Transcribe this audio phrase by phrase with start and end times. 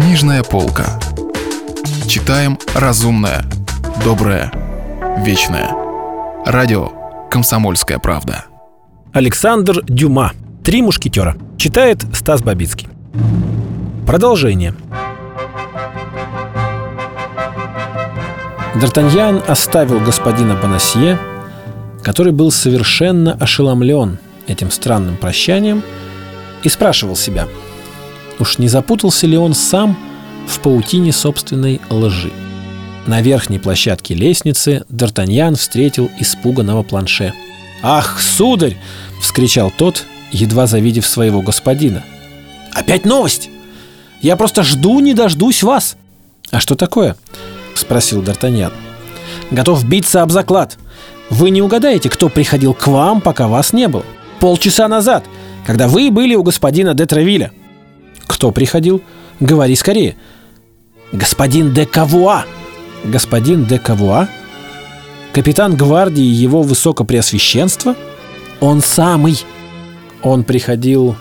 [0.00, 0.98] Книжная полка.
[2.08, 3.44] Читаем разумное,
[4.02, 4.50] доброе,
[5.18, 5.74] вечное.
[6.46, 6.88] Радио
[7.30, 8.46] «Комсомольская правда».
[9.12, 10.32] Александр Дюма.
[10.64, 11.36] «Три мушкетера».
[11.58, 12.88] Читает Стас Бабицкий.
[14.06, 14.74] Продолжение.
[18.76, 21.18] Д'Артаньян оставил господина Бонасье,
[22.02, 25.82] который был совершенно ошеломлен этим странным прощанием,
[26.62, 27.48] и спрашивал себя,
[28.40, 29.96] уж не запутался ли он сам
[30.46, 32.32] в паутине собственной лжи.
[33.06, 37.32] На верхней площадке лестницы Д'Артаньян встретил испуганного планше.
[37.82, 38.76] «Ах, сударь!»—
[39.20, 42.04] вскричал тот, едва завидев своего господина.
[42.72, 43.48] «Опять новость!
[44.20, 45.96] Я просто жду, не дождусь вас!»
[46.50, 47.16] «А что такое?»—
[47.74, 48.72] спросил Д'Артаньян.
[49.50, 50.78] «Готов биться об заклад.
[51.30, 54.04] Вы не угадаете, кто приходил к вам, пока вас не было.
[54.40, 55.24] Полчаса назад,
[55.66, 57.52] когда вы были у господина де Травиля».
[58.30, 59.02] «Кто приходил?
[59.40, 60.14] Говори скорее».
[61.10, 62.44] «Господин де Кавуа».
[63.02, 64.28] «Господин де Кавуа?»
[65.32, 67.96] «Капитан гвардии его высокопреосвященства?»
[68.60, 69.44] «Он самый».
[70.22, 71.16] «Он приходил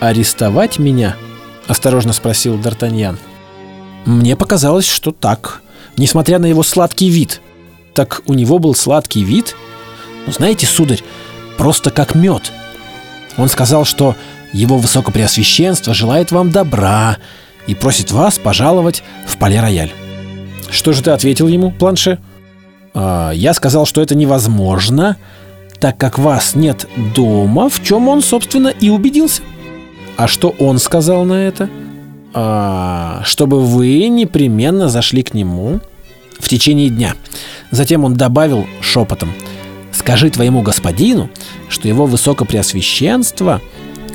[0.00, 1.16] арестовать меня?»—
[1.66, 3.18] осторожно спросил Д'Артаньян.
[4.06, 5.60] «Мне показалось, что так,
[5.98, 7.42] несмотря на его сладкий вид».
[7.92, 9.54] «Так у него был сладкий вид?»
[10.26, 11.02] «Ну, знаете, сударь,
[11.58, 12.52] просто как мед.
[13.36, 14.16] Он сказал, что
[14.52, 17.18] его высокопреосвященство желает вам добра
[17.66, 19.92] и просит вас пожаловать в Пале-Рояль».
[20.70, 22.18] «Что же ты ответил ему, Планше?»
[22.94, 25.16] а, «Я сказал, что это невозможно,
[25.80, 29.42] так как вас нет дома, в чем он, собственно, и убедился».
[30.16, 31.68] «А что он сказал на это?»
[32.34, 35.80] а, «Чтобы вы непременно зашли к нему
[36.38, 37.14] в течение дня».
[37.70, 39.32] Затем он добавил шепотом
[39.92, 41.30] «Скажи твоему господину,
[41.68, 43.60] что его высокопреосвященство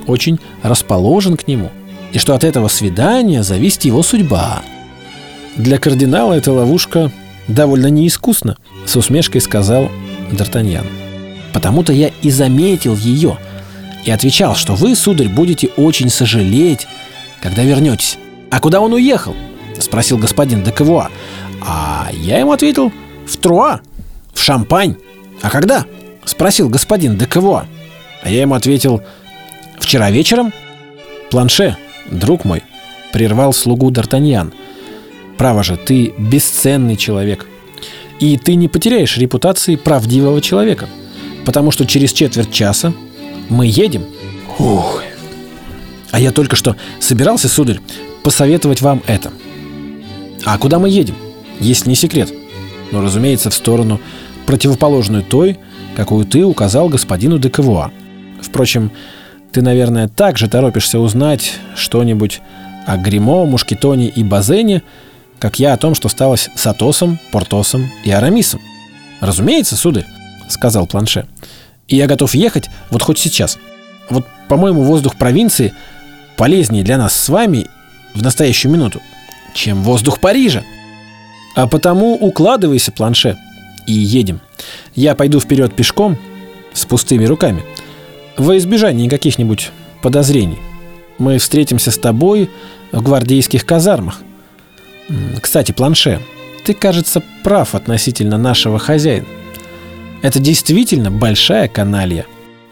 [0.08, 1.72] очень расположен к нему,
[2.12, 4.64] и что от этого свидания зависит его судьба».
[5.56, 7.12] Для кардинала эта ловушка
[7.48, 9.90] довольно неискусна, с усмешкой сказал
[10.32, 10.86] Д'Артаньян.
[11.52, 13.38] Потому-то я и заметил ее
[14.06, 16.88] и отвечал, что вы, сударь, будете очень сожалеть,
[17.42, 18.18] когда вернетесь.
[18.52, 19.36] А куда он уехал?
[19.80, 21.10] Спросил господин де Кавуа.
[21.62, 22.92] А я ему ответил,
[23.26, 23.82] в Труа,
[24.34, 24.96] в Шампань.
[25.42, 25.86] А когда?
[26.26, 27.66] Спросил господин де Кавуа.
[28.22, 29.02] А я ему ответил,
[29.88, 30.54] вчера вечером.
[31.32, 31.76] Планше,
[32.12, 32.64] друг мой,
[33.12, 34.54] прервал слугу Д'Артаньян–
[35.38, 37.46] Право же, ты бесценный человек.
[38.20, 40.88] И ты не потеряешь репутации правдивого человека.
[41.46, 42.94] Потому что через четверть часа
[43.48, 44.04] мы едем.
[44.58, 45.04] Ух.
[46.12, 47.80] А я только что собирался, сударь,
[48.24, 49.32] посоветовать вам это.
[50.44, 51.16] А куда мы едем?
[51.60, 52.34] Если не секрет.
[52.92, 54.00] Ну, разумеется, в сторону,
[54.48, 55.60] противоположную той,
[55.96, 57.92] какую ты указал господину де Кавуа.
[58.42, 58.92] Впрочем,
[59.58, 62.42] ты, наверное, также торопишься узнать что-нибудь
[62.86, 64.84] о Гримо, Мушкетоне и Базене,
[65.40, 68.62] как я о том, что стало с Атосом, Портосом и Арамисом.
[69.20, 70.06] «Разумеется, сударь»,—
[70.48, 71.26] сказал Планше.
[71.88, 73.58] «И я готов ехать вот хоть сейчас.
[74.12, 75.74] Вот, по-моему, воздух провинции
[76.36, 77.66] полезнее для нас с вами
[78.14, 79.02] в настоящую минуту,
[79.56, 80.62] чем воздух Парижа.
[81.56, 83.40] А потому укладывайся, Планше,
[83.88, 84.40] и едем.
[84.94, 86.16] Я пойду вперед пешком
[86.74, 87.64] с пустыми руками,
[88.38, 89.72] во избежание каких-нибудь
[90.02, 90.60] подозрений.
[91.18, 92.50] Мы встретимся с тобой
[92.92, 94.22] в гвардейских казармах.
[95.42, 96.22] Кстати, Планше,
[96.64, 99.26] ты, кажется, прав относительно нашего хозяина.
[100.22, 102.26] Это действительно большая каналья.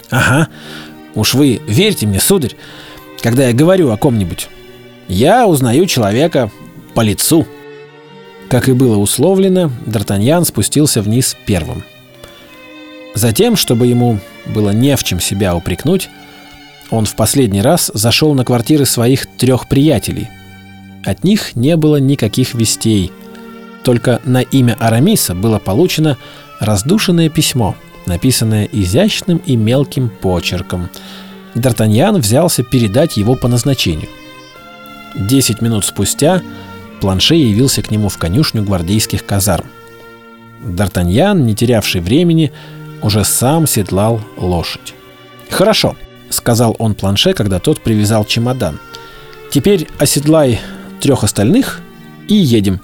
[0.09, 0.50] Ага,
[1.16, 2.56] уж вы верьте мне, сударь,
[3.22, 4.50] когда я говорю о ком-нибудь.
[5.08, 6.52] Я узнаю человека
[6.94, 7.47] по лицу.
[8.50, 11.84] Как и было условлено, Д'Артаньян спустился вниз первым.
[13.16, 16.09] Затем, чтобы ему было не в чем себя упрекнуть,
[16.92, 20.30] он в последний раз зашел на квартиры своих трех приятелей–
[21.06, 23.12] от них не было никаких вестей.
[23.84, 26.18] Только на имя Арамиса было получено
[26.59, 27.76] раздушенное письмо,
[28.08, 30.90] написанное изящным и мелким почерком.
[31.53, 34.09] Д'Артаньян взялся передать его по назначению.
[35.16, 36.41] Десять минут спустя
[37.02, 39.67] Планше явился к нему в конюшню гвардейских казарм.
[40.64, 42.52] Д'Артаньян, не терявший времени,
[43.05, 44.96] уже сам седлал лошадь.
[45.52, 45.96] «Хорошо»,—
[46.29, 48.79] сказал он Планше, когда тот привязал чемодан.
[49.52, 50.59] «Теперь оседлай
[50.99, 51.81] трех остальных
[52.28, 52.81] и едем.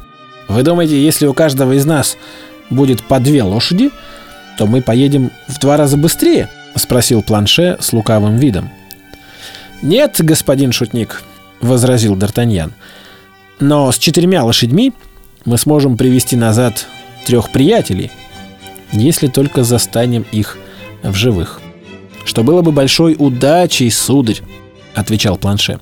[0.48, 2.18] Вы думаете, если у каждого из нас
[2.70, 3.90] будет по две лошади,
[4.60, 8.70] то мы поедем в два раза быстрее?»— спросил Планше с лукавым видом.
[9.82, 11.24] «Нет, господин шутник»,—
[11.62, 12.72] возразил Д'Артаньян.
[13.60, 14.94] «Но с четырьмя лошадьми
[15.46, 16.86] мы сможем привести назад
[17.26, 18.12] трех приятелей,
[18.92, 20.58] если только застанем их
[21.04, 21.62] в живых.
[22.26, 24.42] Что было бы большой удачей, сударь»,—
[24.96, 25.80] отвечал Планше.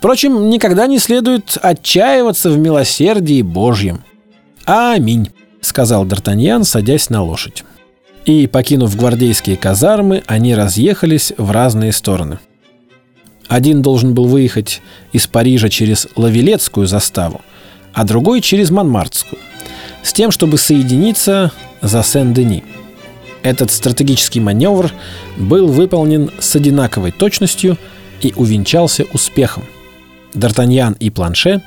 [0.00, 4.02] Впрочем, никогда не следует отчаиваться в милосердии Божьем.
[4.64, 5.28] Аминь,
[5.60, 7.64] сказал Д'Артаньян, садясь на лошадь.
[8.24, 12.38] И, покинув гвардейские казармы, они разъехались в разные стороны.
[13.46, 14.80] Один должен был выехать
[15.12, 17.42] из Парижа через Лавилетскую заставу,
[17.92, 19.38] а другой через Монмартскую,
[20.02, 22.64] с тем, чтобы соединиться за Сен-Дени.
[23.42, 24.92] Этот стратегический маневр
[25.36, 27.78] был выполнен с одинаковой точностью
[28.20, 29.64] и увенчался успехом.
[30.34, 31.62] Д'Артаньян и Планше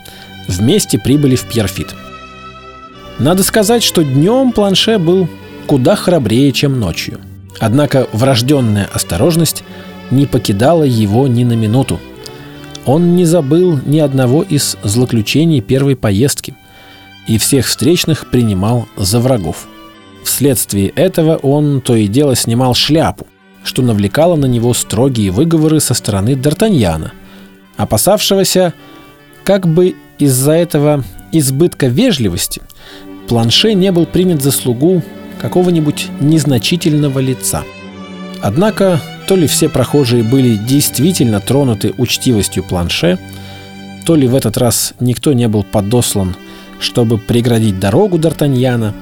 [0.47, 1.95] вместе прибыли в Пьерфит.
[3.19, 5.27] Надо сказать, что днем Планше был
[5.67, 7.19] куда храбрее, чем ночью.
[7.59, 9.63] Однако врожденная осторожность
[10.11, 11.99] не покидала его ни на минуту.
[12.85, 16.55] Он не забыл ни одного из злоключений первой поездки
[17.27, 19.67] и всех встречных принимал за врагов.
[20.23, 23.27] Вследствие этого он то и дело снимал шляпу,
[23.63, 27.11] что навлекало на него строгие выговоры со стороны Д'Артаньяна,
[27.77, 28.73] опасавшегося,
[29.43, 32.61] как бы из-за этого избытка вежливости
[33.27, 35.01] Планше не был принят за слугу
[35.39, 37.63] какого-нибудь незначительного лица.
[38.41, 43.17] Однако то ли все прохожие были действительно тронуты учтивостью Планше,
[44.05, 46.35] то ли в этот раз никто не был подослан,
[46.83, 48.93] чтобы преградить дорогу Д'Артаньяна,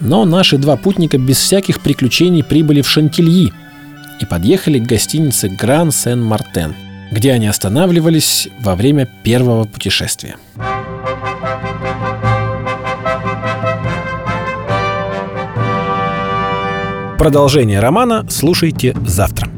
[0.00, 3.52] но наши два путника без всяких приключений прибыли в Шантильи
[4.20, 6.74] и подъехали к гостинице Гран Сен-Мартен,
[7.10, 10.36] где они останавливались во время первого путешествия.
[17.18, 19.48] Продолжение романа слушайте завтра.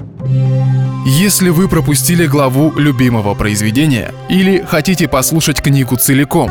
[1.06, 6.50] Если вы пропустили главу любимого произведения или хотите послушать книгу целиком,